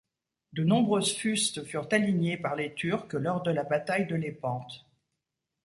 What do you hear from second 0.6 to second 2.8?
nombreuses fustes furent alignées par les